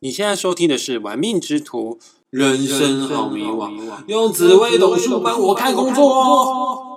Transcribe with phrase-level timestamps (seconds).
[0.00, 1.98] 你现在收听的是《玩命之徒》，
[2.30, 6.96] 人生好迷惘，用紫薇斗数帮我看工作哦。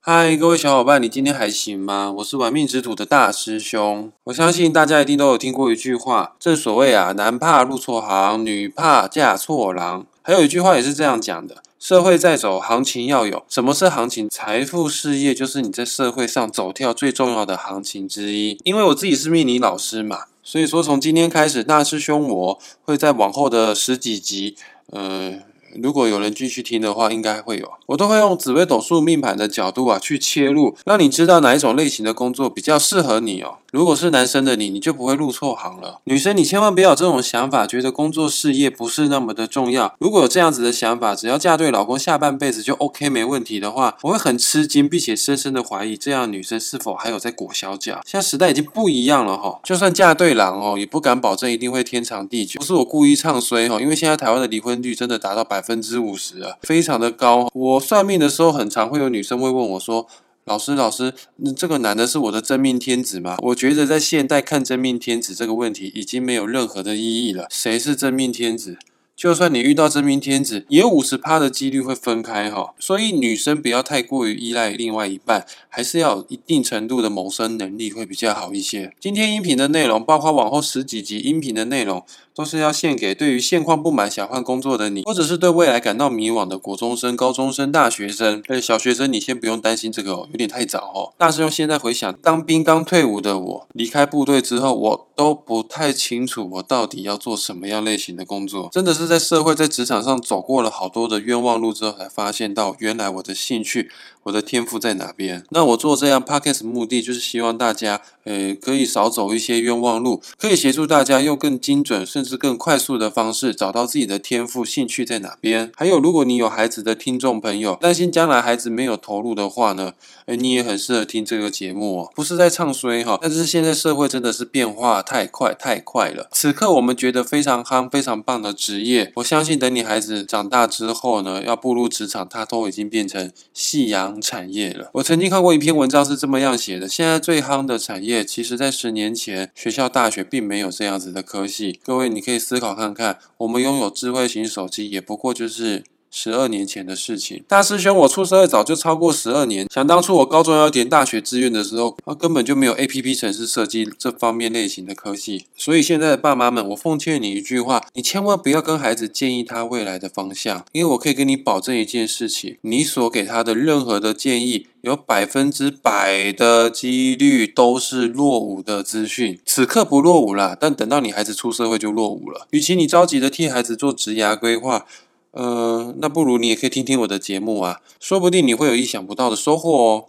[0.00, 2.14] 嗨，各位小伙伴，你今天还行吗？
[2.18, 4.12] 我是玩命之徒的大师兄。
[4.26, 10.06] 我相信大家一定都有听过一句话，正所谓啊，男怕入错行，女怕嫁错郎。
[10.22, 11.56] 还有一句话也是这样讲的。
[11.84, 13.44] 社会在走，行情要有。
[13.46, 14.26] 什么是行情？
[14.30, 18.58] 财富、事业就是你在社会上走跳最重要的行情之一。
[18.64, 24.56] 因为我自己是命理老师嘛，所以说从今天开始，大师兄我会在往后的十几集，
[24.92, 25.40] 呃。
[25.82, 27.70] 如果有人继续听的话，应该会有。
[27.86, 33.58] 我都会用紫微斗数命盘的角度啊去切入，让你知道哪一种类型的工作比较适合你哦。
[33.72, 35.98] 如果是男生的你，你就不会入错行了。
[36.04, 39.94] 女生，你千万不要有这种想法，觉得工作事业不是那么的重要。
[39.98, 48.00] 如果有这样子的想法，只要嫁对老公，下半辈子就 OK 没问题的话，我会很吃惊，并且深深的怀疑，这样女生是否还有在裹小脚？
[48.06, 52.60] 现在时代已经不一样了哈，就算嫁对郎哦，也不敢保证一定会天长地久。
[52.60, 55.63] 不是我故意唱衰哈，因为现在台湾的离婚率真的达到百。
[55.64, 57.48] 分之五十啊，非常的高。
[57.54, 60.06] 我算命的时候，很常会有女生会问我说
[60.44, 61.14] ：“老师，老师，
[61.56, 67.46] 这个男的是我的真命天子吗？”我觉得在现代看真命天子这个问题已经没有任何的意义了。
[67.50, 68.76] 谁是真命天子？
[69.16, 72.74] 就算你遇到真命天子，也有五十趴的几率会分开哈。
[72.78, 78.92] 所以女生不要太过于依赖另外一半，还是要有一定程度的谋生能力会比较好一些。
[79.00, 82.04] 今天音频的内容，包括往后十几集音频的内容。
[82.36, 88.42] 都是要献给对于现况不满想换工作的你，或者是对未来感到迷惘的国中生、高中生、大学生。
[88.48, 91.14] 哎，小学生你先不用担心这个哦，有点太早哦。
[91.16, 98.68] 大师兄现在回想，当兵刚退伍的我，离开部队之后，我都不太清楚我到底要做什么样类型的工作。
[98.72, 103.90] 真的是在社会、在职场上走过了好多的冤枉路之后，才发现到原来我的兴趣。
[104.24, 105.44] 我的天赋在哪边？
[105.50, 115.70] 那我做这样 podcast 目的就是希望大家，呃，可以少走一些冤枉路，可以协助大家用更精准甚至更快速的方式找到自己的天赋、兴趣在哪边。
[115.76, 119.92] 还有，如果你有孩子的听众朋友，担心将来孩子没有投入的话呢，
[120.24, 122.10] 哎，你也很适合听这个节目哦。
[122.14, 126.28] 不是在唱衰哈，但是现在社会真的是变化太快太快了。
[126.32, 134.13] 此刻我们觉得非常夯、非常棒的职业，我相信等你孩子长大之后呢，要步入职场，他都已经变成夕阳。
[134.20, 134.90] 产业了。
[134.94, 141.80] 我曾经看过一篇文章是这么样写的：现在最夯的产业，其实在十年前，学校大学并没有这样子的科系。
[141.84, 145.84] 各位，你可以思考看看，我们拥有智慧型手机，也不过就是。
[146.16, 149.66] 十二年前的事情，大师兄，我出社会早就超过十二年。
[149.68, 155.46] 想当初我高中要填大学志愿的时候，啊根本就没有 A P P 城市设计这方面类型的科系。
[155.56, 169.40] 所以现在的爸妈们，我奉劝你一句话：你千万不要跟孩子建议他未来的方向，因为我可以跟你保证一件事情：你所给他的任何的建议，有百分之百的几率都是落伍的资讯。
[169.44, 172.46] 此刻不落伍啦，但等到你孩子出社会就落伍了。
[172.50, 174.86] 与其你着急的替孩子做职涯规划。
[175.34, 180.04] 呃，那不如你也可以听听我的节目啊，说不定你会有意想不到的收获哦。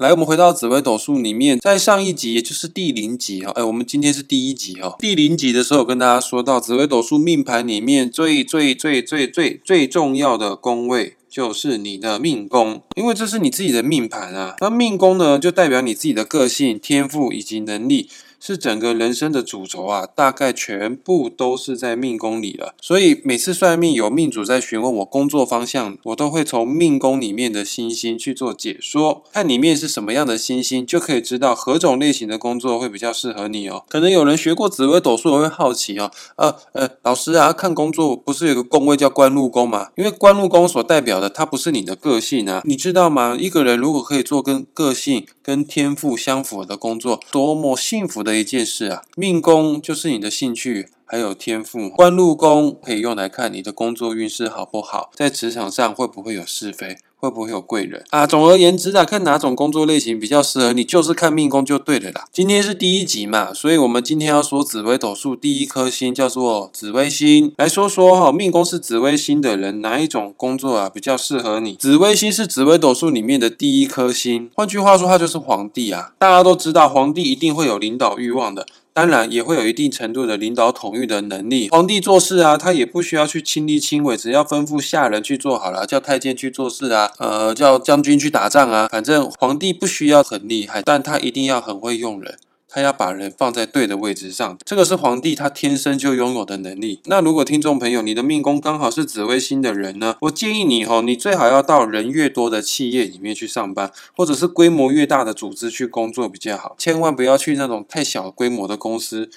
[0.00, 4.96] 来，我们回到紫微斗数里面，在上一集，也就是第零集哈，哎，我们今天是第一集哈。
[4.98, 11.16] 第零集的时候，跟大家说到紫微斗数命盘里面最最最最最最重要的宫位。
[11.28, 14.56] 就是你的命宫，因为这是你自己的命盘啊。
[14.60, 18.08] 那命宫呢，就代表你自己的个性、天赋以及能力。
[18.40, 22.74] 是整个人生的主轴啊，大概全部都是在命宫里了。
[22.80, 33.84] 所以每次算命有命主在询问我工作方向，我都会从命宫里面的星星去做解说，看里面是什么样的星星，就可以知道何种类型的工作会比较适合你哦。
[33.88, 39.88] 可能有人学过紫微斗数，会好奇哦，呃呃，老师啊，看工作不是有个宫位叫官禄宫吗？
[39.96, 43.36] 因为官禄宫所代表的，它不是你的个性啊，你知道吗？
[43.38, 48.36] 一个人如果可以做跟个性跟天赋相符的工作，多么幸福的！
[48.36, 58.26] 一件事啊，命宫就是你的兴趣还有天赋，官禄宫可以用来看你的工作运势好不好，在职场上会不会有是非，会不会有贵人啊？
[58.26, 62.24] 总而言之啊，看哪种工作类型比较适合你，就是看命宫就对了啦。
[62.32, 71.74] 今天是第一集嘛，所以我们今天要说紫微斗数第一颗星叫做紫微星，来说说哈，命宫是紫微星的人哪一种工作啊比较适合你？
[71.74, 76.12] 紫微星是紫微斗数里面的第一颗星，换句话说，它就是皇帝啊。
[76.18, 78.66] 大家都知道，皇帝一定会有领导欲望的。
[78.92, 81.68] 当然也会有一定程度的领导统御的能力。
[81.70, 92.36] 皇帝做事啊，他也不需要去亲力亲为，只要吩咐下人去做好了，叫太监去做事啊，呃，叫将军去打仗啊，反正皇帝不需要很厉害，但他一定要很会用人。
[92.70, 97.00] 他要把人放在对的位置上，这个是皇帝他天生就拥有的能力。
[97.06, 109.28] 那如果听众朋友你的命宫刚好是紫微星的人呢，我建议你哈，你最好要到人越多的企业里面去上班，或者是规模越大的组织去工作比较好，千万不要去那种太小规模的公司。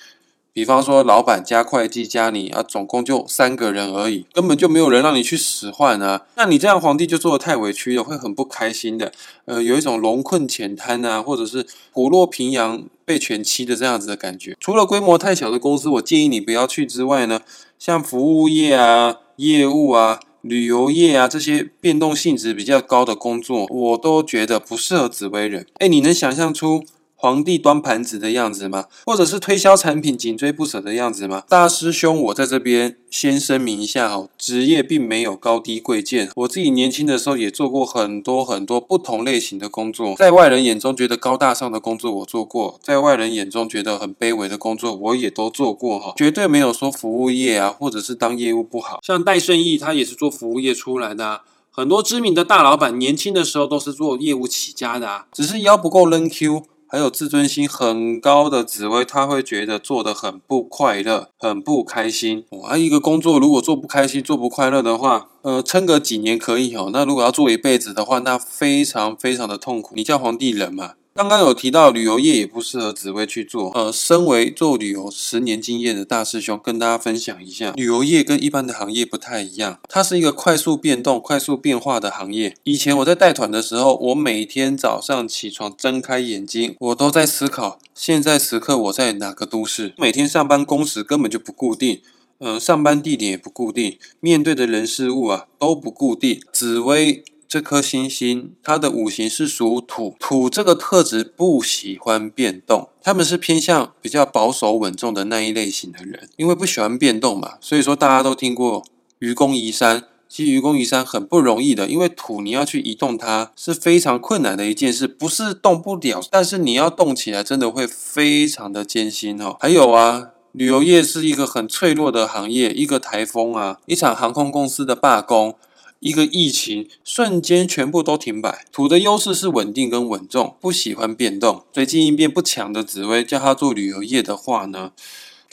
[0.54, 6.28] 比方说，老板加会计加你啊，总共就三个人而已，根本就没有人让你去使唤啊。
[6.36, 9.12] 那你这样皇帝就做的太委屈了，会很不开心的。
[9.46, 14.56] 呃，有一种龙困浅滩啊，或者是虎落平阳被犬欺的这样子的感觉。
[14.60, 17.42] 除了规模太小的公司，我建议你不要去之外呢，
[17.80, 25.66] 像服务业啊、业务啊、旅游业啊这些变动性质比较高的工作，我都觉得不适合紫薇人。
[25.80, 26.84] 哎，你能想象出？
[27.24, 28.88] 皇帝端盘子的样子吗？
[29.06, 31.44] 或者是推销产品紧追不舍的样子吗？
[31.48, 36.30] 大师兄，我在这边先声明一下哦，职业并没有高低贵贱。
[36.36, 49.00] 我自己年轻的时候也做过很多很多不同类型的工作，在外人眼中觉得高大上的工作我做过，在外人眼中觉得很卑微的工作我也都做过哈，绝对没有说服务业啊，或者是当业务不好。
[49.02, 51.40] 像戴胜义他也是做服务业出来的，
[51.72, 56.64] 很多知名的大老板年轻的时候都是做业务起家的啊，只是腰不够扔 Q。
[56.94, 62.46] 还有自尊心很高的紫薇，他会觉得做的很不快乐，很不开心。
[62.52, 66.92] 哇，一个工作如果做不开心、做不快乐的话，呃，撑个几年可以哦。
[66.94, 69.96] 那如果要做一辈子的话，那非常非常的痛苦。
[69.96, 70.92] 你叫皇帝人嘛？
[71.16, 73.70] 刚刚有提到旅游业也不适合紫薇去做。
[73.76, 82.56] 呃，身为做旅游十年经验的大师兄，跟大家分享一下，旅游业跟一般的行业不太一样，它是一个快速变动、快速变化的行业。
[82.64, 89.94] 以前我在带团的时候，我每天早上起床睁开眼睛，我都在思考，现在此刻我在哪个都市？
[90.00, 92.02] 每天上班工时根本就不固定，
[92.40, 96.42] 嗯，上班地点也不固定，面对的人事物啊都不固定。
[96.52, 97.24] 紫薇。
[97.54, 108.84] 这颗星星，它的五行是属土，土这个特质不喜欢变动，他们是偏向比较保守稳重的那一类型的人，因为不喜欢变动嘛，所以说大家都听过
[109.20, 119.58] 愚公移山，其实愚公移山很不容易的，因为土你要去移动它是非常困难的一件事，不是动不了，但是你要动起来真的会非常的艰辛哦。
[119.60, 125.56] 还有啊，旅游业是一个很脆弱的行业，一个台风啊，一场航空公司的罢工。
[126.04, 134.92] 一个疫情瞬间全部都停摆，土的优势是稳定跟稳重，不喜欢变动，随机应变不强的紫薇，叫他做旅游业的话呢？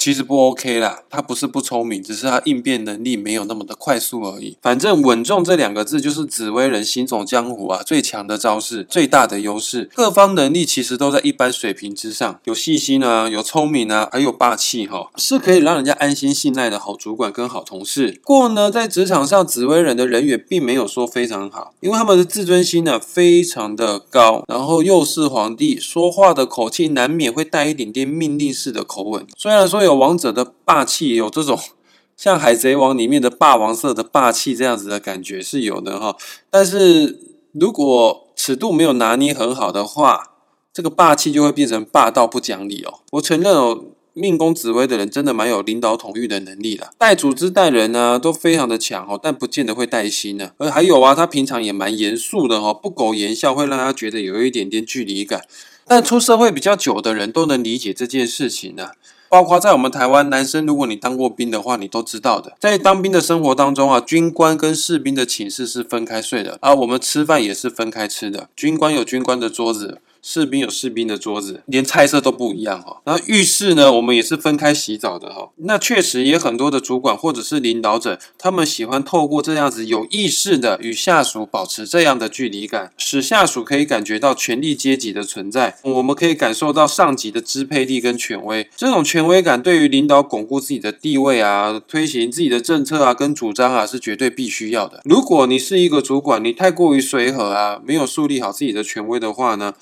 [0.01, 4.57] 其实不 OK 啦，他不是不聪明，只是他应变能力没有那么的快速而已。
[4.63, 9.91] 反正稳重这两个字就是紫薇人行走江湖啊最强的招式，最大的优势。
[9.95, 18.19] 各方能力其实都在一般水平之上，有细心啊，有聪明啊，还有霸气哈，是可以让人家安心信赖的好主管跟好同事。
[18.25, 29.27] 过呢，在职场上，紫薇人的人缘并没有说非常好，因为他们的自尊心呢非常的高，然后又是皇帝，说话的口气难免会带一点点命令式的口吻。
[29.37, 29.90] 虽然说有。
[29.95, 31.59] 王者的霸气有这种
[32.17, 36.17] 像海贼王里面的霸王色的霸气这样子的感觉是有的哈，
[36.51, 37.19] 但是
[37.53, 40.35] 如果尺度没有拿捏很好的话，
[40.73, 43.01] 这个霸气就会变成霸道不讲理哦。
[43.13, 50.53] 我承认哦，命宫紫薇的人真的蛮有领导统御的能力的，带组织带人呢都非常的强哦，但不见得会带心呢。
[50.59, 55.45] 而还有啊，他平常也蛮严肃的哈，不苟言笑，会让他觉得有一点点距离感。
[55.87, 58.91] 但出社会比较久的人都能理解这件事情呢。
[59.31, 70.01] 包括在我们台湾，男生如果你当过兵的话，你都知道的，在当兵的生活当中啊，军官跟士兵的寝室是分开睡的，而我们吃饭也是分开吃的，军官有军官的桌子。
[70.23, 73.01] 士兵有士兵的桌子，连菜色都不一样哈。
[73.05, 75.51] 然后浴室呢，我们也是分开洗澡的哈。
[75.57, 85.79] 那确实也很多的主管或者是领导者，他们喜欢透过这样子有意识的与下属保持这样的距离感，使下属可以感觉到权力阶级的存在。
[85.83, 88.69] 我们可以感受到上级的支配力跟权威。
[88.77, 95.01] 这种权威感对于领导巩固自己的地位啊，推行自己的政策啊跟主张啊，是绝对必须要的。
[95.05, 99.73] 如果你是一个主管，你太过于随和啊，没有树立好自己的权威的话呢？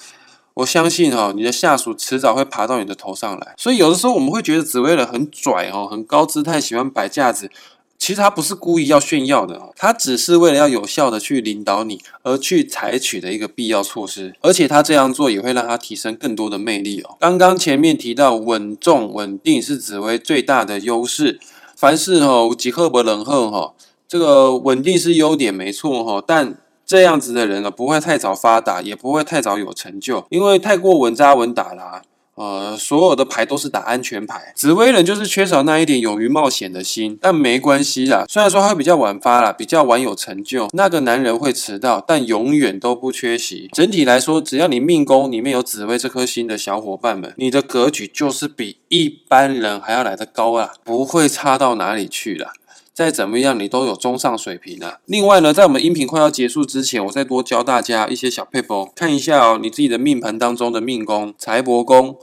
[0.58, 3.54] 我相信哈，你的下属迟早会爬到你的头上来。
[3.56, 7.48] 所以有的时候我们会觉得紫薇人很拽哦，很高姿态，喜欢摆架子。
[7.96, 14.34] 其实他不是故意要炫耀的，他只是为了要有效的去领导你而去采取的一个必要措施。
[14.40, 17.16] 而且他这样做也会让他提升更多的魅力哦。
[17.20, 21.38] 刚刚前面提到稳重稳定是紫薇最大的优势，
[21.76, 23.74] 凡事哈几赫不冷赫哈，
[24.08, 26.56] 这个稳定是优点没错哈，但。
[26.88, 32.00] 这样子的人呢，不会太早发达，也不会太早有成就，因为太过稳扎稳打啦。
[32.34, 34.52] 呃，所有的牌都是打安全牌。
[34.54, 38.24] 紫薇人就是缺少那一点勇于冒险的心，但没关系啦。
[38.28, 43.68] 虽然说他会比较晚发啦，比较晚有成就，那个男人会迟到，但永远都不缺席。
[43.72, 52.52] 整体来说，只要你命宫里面有紫薇这颗星的小伙伴们，你的格局就是比一般人还要来得高啊，不会差到哪里去了。
[52.98, 54.98] 再怎么样，你都有中上水平啊。
[55.04, 62.18] 另外呢，在我们音频快要结束之前，我再多教大家一些小配方，看一下哦，你自己的命盘当中的命宫、财帛宫、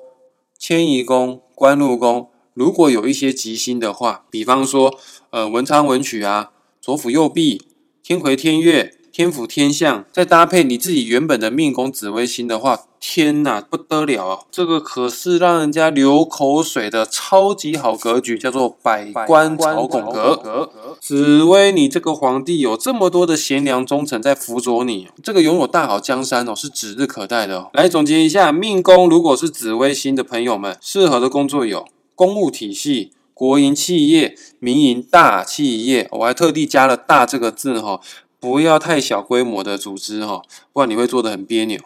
[0.59, 4.93] 迁移宫、官禄宫，如果有一些吉星的话，比方说，
[5.29, 6.51] 呃，文昌文曲啊，
[6.81, 7.61] 左辅右弼、
[8.03, 8.95] 天魁天月。
[9.15, 14.39] 天府天象，再搭配你自己原本的命宫紫微星的话，天呐，不得了啊！
[14.51, 20.69] 这个可是让人家流口水的超级好格局，叫做百官朝拱格。
[20.99, 27.69] 紫薇，你这个皇帝有这么多的贤良忠臣在辅佐你，这个拥有大好江山哦，是指日可待的。
[27.71, 36.09] 来总结一下，命宫如果是紫微星的朋友们，适合的工作有公务体系、国营企业、民营大企业。
[36.11, 38.01] 我还特地加了“大”这个字哈。
[38.45, 41.79] 不要太小规模的组织哈，不然你会做的很别扭。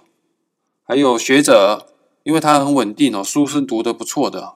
[0.85, 1.85] 还有学者，
[2.23, 4.55] 因为他很稳定哦，书是读的不错的，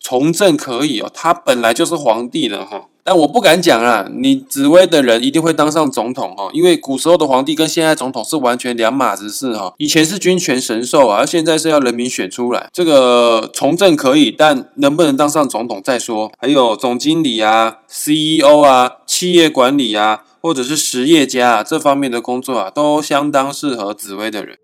[0.00, 2.88] 从政可以哦，他本来就是皇帝了哈。
[3.04, 9.72] 但我不敢讲啊，你紫薇的人一定会当上总统哈，因为古时候的皇帝跟现在总统是完全两码子事哈。
[9.78, 12.68] 以前是君权神授啊，现在是要人民选出来。
[12.72, 16.32] 这个从政可以，但能不能当上总统再说。
[16.38, 24.58] 还有总经理啊、CEO 啊、企业管理啊，或者是实业家啊这方面的工作啊，都相当适合紫薇的人。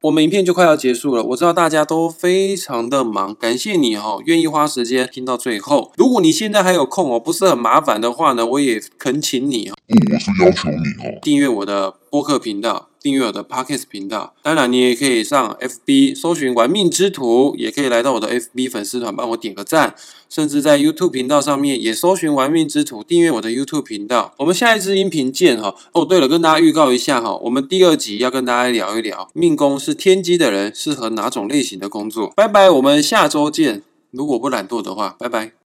[0.00, 5.92] 我们影片就快要结束了，我知道大家都非常的忙，感谢你哦，愿意花时间听到最后。
[5.98, 9.74] 如果你现在还有空哦，不是很麻烦的话呢，我也恳请你哦，
[10.14, 12.88] 我是要求你哦，订阅我的播客频道。
[13.08, 19.94] 订阅我的 Podcast 频道，当然你也可以上 FB 搜寻“玩命之徒”，也可以来到我的 FB 粉丝团帮我点个赞，
[20.28, 24.34] 甚至在 YouTube 频道上面也搜寻“玩命之徒”，订阅我的 YouTube 频道。
[24.36, 25.74] 我们下一支音频见哈！
[25.92, 32.30] 哦，对了，跟大家预告一下哈，我们第二集要跟大家聊一聊命宫是天机的人适合哪种类型的工作。
[32.36, 33.82] 拜拜，我们下周见。
[34.10, 35.52] 如果不懒惰的话，拜拜。